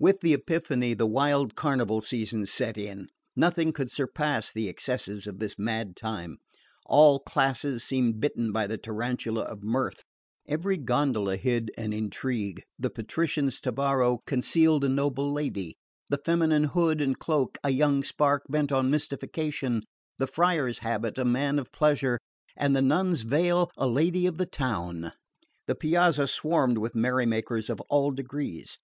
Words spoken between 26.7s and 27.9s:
with merry makers of